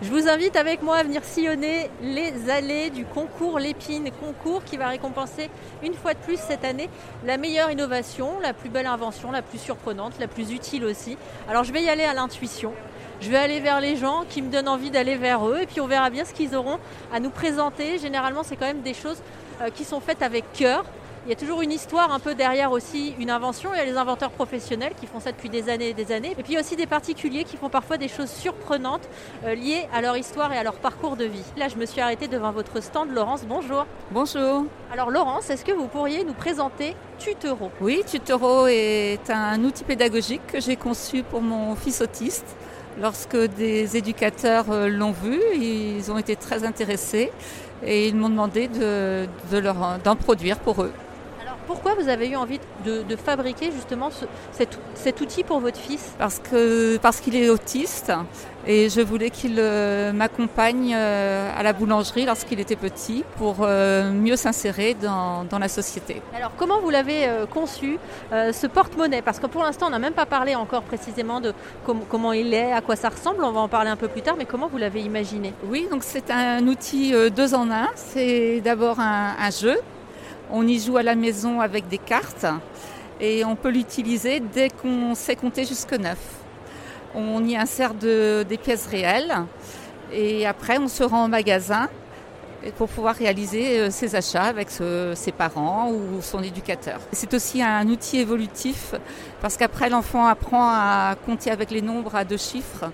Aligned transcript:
Je 0.00 0.10
vous 0.10 0.28
invite 0.28 0.54
avec 0.54 0.80
moi 0.80 0.98
à 0.98 1.02
venir 1.02 1.24
sillonner 1.24 1.90
les 2.02 2.48
allées 2.48 2.90
du 2.90 3.04
concours 3.04 3.58
Lépine, 3.58 4.12
concours 4.20 4.62
qui 4.62 4.76
va 4.76 4.86
récompenser 4.86 5.50
une 5.82 5.94
fois 5.94 6.14
de 6.14 6.20
plus 6.20 6.38
cette 6.38 6.64
année 6.64 6.88
la 7.24 7.36
meilleure 7.36 7.72
innovation, 7.72 8.38
la 8.40 8.52
plus 8.52 8.68
belle 8.68 8.86
invention, 8.86 9.32
la 9.32 9.42
plus 9.42 9.58
surprenante, 9.58 10.12
la 10.20 10.28
plus 10.28 10.52
utile 10.52 10.84
aussi. 10.84 11.16
Alors 11.48 11.64
je 11.64 11.72
vais 11.72 11.82
y 11.82 11.88
aller 11.88 12.04
à 12.04 12.14
l'intuition. 12.14 12.74
Je 13.20 13.28
vais 13.28 13.38
aller 13.38 13.58
vers 13.58 13.80
les 13.80 13.96
gens 13.96 14.22
qui 14.28 14.40
me 14.40 14.52
donnent 14.52 14.68
envie 14.68 14.92
d'aller 14.92 15.16
vers 15.16 15.48
eux 15.48 15.62
et 15.62 15.66
puis 15.66 15.80
on 15.80 15.88
verra 15.88 16.08
bien 16.08 16.24
ce 16.24 16.32
qu'ils 16.32 16.54
auront 16.54 16.78
à 17.12 17.18
nous 17.18 17.30
présenter. 17.30 17.98
Généralement, 17.98 18.44
c'est 18.44 18.54
quand 18.54 18.66
même 18.66 18.82
des 18.82 18.94
choses 18.94 19.20
euh, 19.62 19.70
qui 19.74 19.82
sont 19.82 19.98
faites 19.98 20.22
avec 20.22 20.44
cœur. 20.52 20.84
Il 21.26 21.30
y 21.30 21.32
a 21.32 21.36
toujours 21.36 21.60
une 21.60 21.72
histoire 21.72 22.12
un 22.12 22.20
peu 22.20 22.36
derrière 22.36 22.70
aussi 22.70 23.12
une 23.18 23.30
invention. 23.30 23.70
Il 23.74 23.78
y 23.78 23.80
a 23.80 23.84
les 23.84 23.96
inventeurs 23.96 24.30
professionnels 24.30 24.92
qui 24.94 25.08
font 25.08 25.18
ça 25.18 25.32
depuis 25.32 25.48
des 25.48 25.68
années 25.68 25.88
et 25.88 25.92
des 25.92 26.12
années. 26.12 26.30
Et 26.38 26.42
puis 26.44 26.52
il 26.52 26.54
y 26.54 26.56
a 26.56 26.60
aussi 26.60 26.76
des 26.76 26.86
particuliers 26.86 27.42
qui 27.42 27.56
font 27.56 27.68
parfois 27.68 27.98
des 27.98 28.06
choses 28.06 28.30
surprenantes 28.30 29.08
euh, 29.44 29.56
liées 29.56 29.88
à 29.92 30.00
leur 30.02 30.16
histoire 30.16 30.52
et 30.52 30.56
à 30.56 30.62
leur 30.62 30.74
parcours 30.74 31.16
de 31.16 31.24
vie. 31.24 31.42
Là, 31.56 31.66
je 31.66 31.74
me 31.74 31.84
suis 31.84 32.00
arrêtée 32.00 32.28
devant 32.28 32.52
votre 32.52 32.80
stand. 32.80 33.10
Laurence, 33.10 33.42
bonjour. 33.44 33.86
Bonjour. 34.12 34.66
Alors 34.92 35.10
Laurence, 35.10 35.50
est-ce 35.50 35.64
que 35.64 35.72
vous 35.72 35.88
pourriez 35.88 36.22
nous 36.22 36.32
présenter 36.32 36.94
Tutero 37.18 37.72
Oui, 37.80 38.04
Tutero 38.06 38.68
est 38.68 39.28
un 39.28 39.64
outil 39.64 39.82
pédagogique 39.82 40.46
que 40.46 40.60
j'ai 40.60 40.76
conçu 40.76 41.24
pour 41.24 41.42
mon 41.42 41.74
fils 41.74 42.02
autiste. 42.02 42.54
Lorsque 43.00 43.36
des 43.36 43.96
éducateurs 43.96 44.70
euh, 44.70 44.86
l'ont 44.86 45.10
vu, 45.10 45.40
ils 45.56 46.08
ont 46.12 46.18
été 46.18 46.36
très 46.36 46.62
intéressés 46.62 47.32
et 47.84 48.06
ils 48.06 48.14
m'ont 48.14 48.30
demandé 48.30 48.68
de, 48.68 49.26
de 49.50 49.58
leur, 49.58 49.98
d'en 50.04 50.14
produire 50.14 50.60
pour 50.60 50.84
eux. 50.84 50.92
Pourquoi 51.66 51.94
vous 51.94 52.08
avez 52.08 52.28
eu 52.28 52.36
envie 52.36 52.60
de, 52.84 53.16
fabriquer 53.16 53.72
justement 53.72 54.10
cet, 54.52 55.20
outil 55.20 55.42
pour 55.42 55.60
votre 55.60 55.78
fils 55.78 56.14
Parce 56.18 56.38
que 56.38 56.96
parce 56.98 57.20
qu'il 57.20 57.34
est 57.34 57.48
autiste 57.48 58.12
et 58.66 58.88
je 58.88 59.00
voulais 59.00 59.30
qu'il 59.30 59.56
euh, 59.58 60.12
m'accompagne 60.12 60.92
euh, 60.94 61.50
à 61.56 61.62
la 61.62 61.72
boulangerie 61.72 62.24
lorsqu'il 62.24 62.60
était 62.60 62.76
petit 62.76 63.24
pour 63.36 63.58
euh, 63.60 64.10
mieux 64.10 64.36
s'insérer 64.36 64.94
dans, 64.94 65.46
la 65.58 65.68
société. 65.68 66.20
Alors 66.36 66.52
comment 66.56 66.80
vous 66.80 66.90
l'avez 66.90 67.28
conçu 67.50 67.98
ce 68.30 68.66
porte-monnaie? 68.66 69.22
Parce 69.22 69.38
que 69.38 69.46
pour 69.46 69.62
l'instant 69.62 69.86
on 69.86 69.90
n'a 69.90 69.98
même 69.98 70.12
pas 70.12 70.26
parlé 70.26 70.54
encore 70.54 70.82
précisément 70.82 71.40
de 71.40 71.54
comment 71.84 72.32
il 72.32 72.52
est, 72.52 72.72
à 72.72 72.82
quoi 72.82 72.94
ça 72.94 73.08
ressemble. 73.08 73.42
On 73.42 73.52
va 73.52 73.60
en 73.60 73.68
parler 73.68 73.90
un 73.90 73.96
peu 73.96 74.08
plus 74.08 74.22
tard. 74.22 74.36
Mais 74.36 74.44
comment 74.44 74.68
vous 74.68 74.76
l'avez 74.76 75.00
imaginé? 75.00 75.54
Oui, 75.64 75.88
donc 75.90 76.02
c'est 76.04 76.30
un 76.30 76.66
outil 76.66 77.14
deux 77.34 77.54
en 77.54 77.70
un. 77.70 77.88
C'est 77.94 78.60
d'abord 78.60 79.00
un 79.00 79.50
jeu 79.50 79.78
on 80.50 80.66
y 80.66 80.78
joue 80.78 80.96
à 80.96 81.02
la 81.02 81.14
maison 81.14 81.60
avec 81.60 81.88
des 81.88 81.98
cartes 81.98 82.46
et 83.20 83.44
on 83.44 83.56
peut 83.56 83.70
l'utiliser 83.70 84.40
dès 84.40 84.70
qu'on 84.70 85.14
sait 85.14 85.36
compter 85.36 85.64
jusque 85.64 85.92
neuf. 85.92 86.18
On 87.14 87.44
y 87.44 87.56
insère 87.56 87.94
des 87.94 88.58
pièces 88.62 88.86
réelles 88.86 89.34
et 90.12 90.46
après 90.46 90.78
on 90.78 90.88
se 90.88 91.02
rend 91.02 91.24
au 91.24 91.28
magasin 91.28 91.88
pour 92.76 92.88
pouvoir 92.88 93.14
réaliser 93.14 93.78
euh, 93.78 93.90
ses 93.90 94.16
achats 94.16 94.44
avec 94.44 94.70
ses 94.70 95.32
parents 95.32 95.90
ou 95.90 96.20
son 96.20 96.42
éducateur. 96.42 97.00
C'est 97.12 97.32
aussi 97.34 97.62
un 97.62 97.86
outil 97.88 98.18
évolutif 98.18 98.94
parce 99.40 99.56
qu'après 99.56 99.88
l'enfant 99.88 100.26
apprend 100.26 100.68
à 100.68 101.14
compter 101.26 101.50
avec 101.50 101.70
les 101.70 101.82
nombres 101.82 102.14
à 102.14 102.24
deux 102.24 102.36
chiffres 102.36 102.90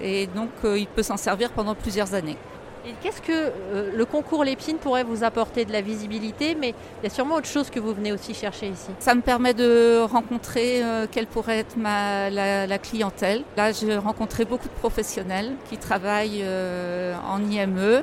et 0.00 0.26
donc 0.28 0.50
euh, 0.64 0.78
il 0.78 0.86
peut 0.86 1.02
s'en 1.02 1.16
servir 1.16 1.50
pendant 1.50 1.74
plusieurs 1.74 2.14
années. 2.14 2.36
Et 2.86 2.94
qu'est-ce 3.02 3.20
que 3.20 3.32
euh, 3.32 3.90
le 3.94 4.04
concours 4.06 4.42
Lépine 4.42 4.78
pourrait 4.78 5.04
vous 5.04 5.22
apporter 5.22 5.64
de 5.64 5.72
la 5.72 5.82
visibilité 5.82 6.54
Mais 6.58 6.74
il 7.00 7.04
y 7.04 7.06
a 7.06 7.10
sûrement 7.10 7.36
autre 7.36 7.46
chose 7.46 7.68
que 7.68 7.78
vous 7.78 7.92
venez 7.92 8.12
aussi 8.12 8.32
chercher 8.32 8.68
ici. 8.68 8.88
Ça 9.00 9.14
me 9.14 9.20
permet 9.20 9.52
de 9.52 10.02
rencontrer 10.02 10.82
euh, 10.82 11.06
quelle 11.10 11.26
pourrait 11.26 11.58
être 11.58 11.76
ma, 11.76 12.30
la, 12.30 12.78
clientèle. 12.78 13.42
Là, 13.56 13.72
j'ai 13.72 13.96
rencontré 13.96 14.46
beaucoup 14.46 14.68
de 14.68 14.74
professionnels 14.74 15.52
qui 15.68 15.76
travaillent 15.76 16.40
euh, 16.42 17.14
en 17.28 17.42
IME, 17.50 18.02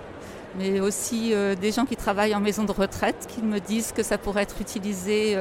mais 0.60 0.80
aussi 0.80 1.34
des 1.62 1.72
gens 1.72 1.86
qui 1.86 1.96
travaillent 1.96 2.34
en 2.34 2.40
maison 2.40 2.64
de 2.64 2.72
retraite 2.72 3.28
qui 3.28 3.44
me 3.44 3.60
disent 3.60 3.92
que 3.92 4.02
ça 4.02 4.18
pourrait 4.18 4.44
être 4.44 4.60
utilisé 4.60 5.38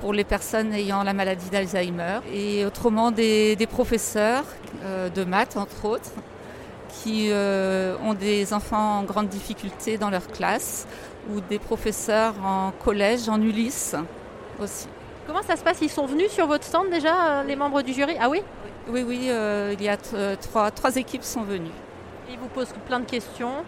pour 0.00 0.12
les 0.12 0.24
personnes 0.24 0.74
ayant 0.74 1.02
la 1.04 1.14
maladie 1.14 1.48
d'Alzheimer. 1.48 2.18
Et 2.34 2.66
autrement, 2.66 3.12
des, 3.12 3.56
des 3.56 3.66
professeurs 3.66 4.44
de 5.14 5.24
maths, 5.24 5.56
entre 5.56 5.86
autres, 5.86 6.10
qui 6.92 7.28
euh, 7.30 7.96
ont 8.04 8.14
des 8.14 8.52
enfants 8.52 8.98
en 8.98 9.02
grande 9.02 9.28
difficulté 9.28 9.98
dans 9.98 10.10
leur 10.10 10.26
classe 10.28 10.86
ou 11.30 11.40
des 11.40 11.58
professeurs 11.58 12.34
en 12.44 12.72
collège, 12.84 13.28
en 13.28 13.40
Ulysse 13.40 13.96
aussi. 14.60 14.88
Comment 15.26 15.42
ça 15.42 15.56
se 15.56 15.62
passe? 15.62 15.78
Ils 15.80 15.90
sont 15.90 16.06
venus 16.06 16.30
sur 16.30 16.46
votre 16.46 16.64
stand 16.64 16.90
déjà, 16.90 17.40
euh, 17.40 17.42
les 17.44 17.56
membres 17.56 17.82
du 17.82 17.92
jury? 17.92 18.16
Ah 18.20 18.28
oui? 18.28 18.42
Oui, 18.88 19.04
oui, 19.06 19.26
euh, 19.28 19.74
il 19.78 19.82
y 19.82 19.88
a 19.88 19.96
trois, 20.36 20.70
trois 20.70 20.96
équipes 20.96 21.22
sont 21.22 21.42
venues. 21.42 21.70
Ils 22.30 22.38
vous 22.38 22.48
posent 22.48 22.74
plein 22.86 23.00
de 23.00 23.04
questions 23.04 23.64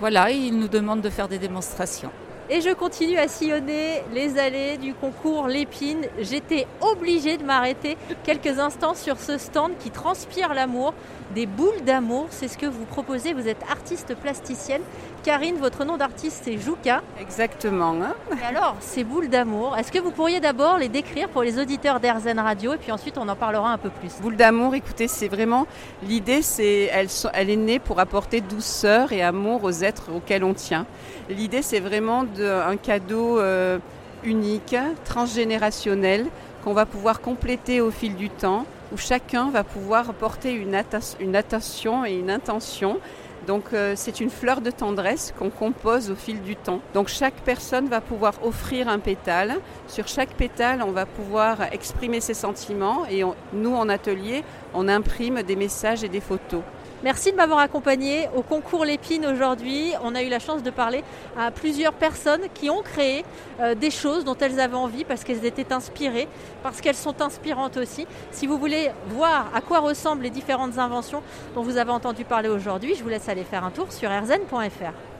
Voilà, 0.00 0.30
ils 0.30 0.56
nous 0.56 0.68
demandent 0.68 1.00
de 1.00 1.10
faire 1.10 1.28
des 1.28 1.38
démonstrations. 1.38 2.10
Et 2.50 2.60
je 2.60 2.68
continue 2.70 3.16
à 3.16 3.26
sillonner 3.26 4.02
les 4.12 4.38
allées 4.38 4.76
du 4.76 4.92
concours 4.92 5.48
Lépine. 5.48 6.02
J'étais 6.18 6.66
obligée 6.82 7.38
de 7.38 7.42
m'arrêter 7.42 7.96
quelques 8.22 8.58
instants 8.58 8.94
sur 8.94 9.18
ce 9.18 9.38
stand 9.38 9.72
qui 9.78 9.90
transpire 9.90 10.52
l'amour. 10.52 10.92
Des 11.34 11.46
boules 11.46 11.82
d'amour, 11.86 12.26
c'est 12.28 12.48
ce 12.48 12.58
que 12.58 12.66
vous 12.66 12.84
proposez. 12.84 13.32
Vous 13.32 13.48
êtes 13.48 13.62
artiste 13.70 14.14
plasticienne. 14.14 14.82
Karine, 15.24 15.56
votre 15.56 15.86
nom 15.86 15.96
d'artiste 15.96 16.42
c'est 16.44 16.58
Jouka. 16.58 17.02
Exactement. 17.18 17.94
Hein. 18.02 18.14
et 18.38 18.44
alors, 18.44 18.76
ces 18.80 19.04
boules 19.04 19.30
d'amour, 19.30 19.74
est-ce 19.78 19.90
que 19.90 19.98
vous 19.98 20.10
pourriez 20.10 20.38
d'abord 20.38 20.76
les 20.76 20.90
décrire 20.90 21.30
pour 21.30 21.42
les 21.42 21.58
auditeurs 21.58 21.98
d'Airzen 21.98 22.38
Radio 22.38 22.74
et 22.74 22.76
puis 22.76 22.92
ensuite 22.92 23.16
on 23.16 23.26
en 23.26 23.36
parlera 23.36 23.72
un 23.72 23.78
peu 23.78 23.88
plus 23.88 24.20
Boules 24.20 24.36
d'amour, 24.36 24.74
écoutez, 24.74 25.08
c'est 25.08 25.28
vraiment 25.28 25.66
l'idée, 26.02 26.42
c'est 26.42 26.90
elle, 26.92 27.08
elle 27.32 27.48
est 27.48 27.56
née 27.56 27.78
pour 27.78 28.00
apporter 28.00 28.42
douceur 28.42 29.12
et 29.12 29.22
amour 29.22 29.64
aux 29.64 29.72
êtres 29.72 30.10
auxquels 30.14 30.44
on 30.44 30.52
tient. 30.52 30.84
L'idée, 31.30 31.62
c'est 31.62 31.80
vraiment 31.80 32.24
un 32.40 32.76
cadeau 32.76 33.38
euh, 33.38 33.78
unique, 34.22 34.76
transgénérationnel, 35.04 36.26
qu'on 36.64 36.72
va 36.72 36.86
pouvoir 36.86 37.20
compléter 37.20 37.80
au 37.80 37.90
fil 37.90 38.16
du 38.16 38.30
temps, 38.30 38.66
où 38.92 38.96
chacun 38.96 39.50
va 39.50 39.64
pouvoir 39.64 40.14
porter 40.14 40.52
une, 40.52 40.74
attention 40.74 42.04
et 42.04 42.14
une 42.14 42.30
intention. 42.30 42.98
Donc 43.46 43.74
euh, 43.74 43.92
c'est 43.94 44.20
une 44.20 44.30
fleur 44.30 44.62
de 44.62 44.70
tendresse 44.70 45.34
qu'on 45.38 45.50
compose 45.50 46.10
au 46.10 46.14
fil 46.14 46.40
du 46.40 46.56
temps. 46.56 46.80
Donc 46.94 47.08
chaque 47.08 47.34
personne 47.44 47.88
va 47.88 48.00
pouvoir 48.00 48.34
offrir 48.42 48.88
un 48.88 48.98
pétale. 48.98 49.56
Sur 49.86 50.08
chaque 50.08 50.30
pétale, 50.30 50.82
on 50.82 50.92
va 50.92 51.04
pouvoir 51.04 51.72
exprimer 51.72 52.20
ses 52.20 52.34
sentiments 52.34 53.04
et 53.10 53.22
nous 53.52 53.74
en 53.74 53.88
atelier, 53.90 54.44
on 54.72 54.88
imprime 54.88 55.42
des 55.42 55.56
messages 55.56 56.04
et 56.04 56.08
des 56.08 56.20
photos. 56.20 56.62
Merci 57.04 57.32
de 57.32 57.36
m'avoir 57.36 57.58
accompagné 57.58 58.30
au 58.34 58.40
concours 58.40 58.86
Lépine 58.86 59.26
aujourd'hui. 59.26 59.92
On 60.02 60.14
a 60.14 60.22
eu 60.22 60.30
la 60.30 60.38
chance 60.38 60.62
de 60.62 60.70
parler 60.70 61.04
à 61.36 61.50
plusieurs 61.50 61.92
personnes 61.92 62.40
qui 62.54 62.70
ont 62.70 62.80
créé 62.80 63.26
euh, 63.60 63.74
des 63.74 63.90
choses 63.90 64.24
dont 64.24 64.38
elles 64.40 64.58
avaient 64.58 64.74
envie 64.74 65.04
parce 65.04 65.22
qu'elles 65.22 65.44
étaient 65.44 65.70
inspirées, 65.74 66.28
parce 66.62 66.80
qu'elles 66.80 66.94
sont 66.94 67.20
inspirantes 67.20 67.76
aussi. 67.76 68.06
Si 68.30 68.46
vous 68.46 68.56
voulez 68.56 68.90
voir 69.08 69.50
à 69.54 69.60
quoi 69.60 69.80
ressemblent 69.80 70.22
les 70.22 70.30
différentes 70.30 70.78
inventions 70.78 71.22
dont 71.54 71.62
vous 71.62 71.76
avez 71.76 71.90
entendu 71.90 72.24
parler 72.24 72.48
aujourd'hui, 72.48 72.94
je 72.94 73.02
vous 73.02 73.10
laisse 73.10 73.28
aller 73.28 73.44
faire 73.44 73.64
un 73.64 73.70
tour 73.70 73.92
sur 73.92 74.08
rzn.fr. 74.08 75.13